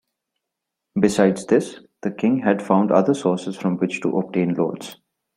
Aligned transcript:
Besides 0.99 1.45
this, 1.45 1.79
the 2.01 2.09
king 2.09 2.39
had 2.39 2.63
found 2.63 2.91
other 2.91 3.13
sources 3.13 3.55
from 3.55 3.77
which 3.77 4.01
to 4.01 4.17
obtain 4.17 4.55
loans. 4.55 4.97